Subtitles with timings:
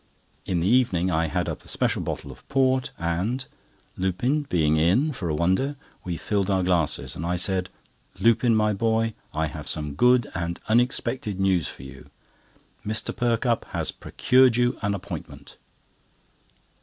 [0.47, 3.45] In the evening I had up a special bottle of port, and,
[3.95, 7.69] Lupin being in for a wonder, we filled our glasses, and I said:
[8.19, 12.09] "Lupin my boy, I have some good and unexpected news for you.
[12.83, 13.15] Mr.
[13.15, 15.57] Perkupp has procured you an appointment!"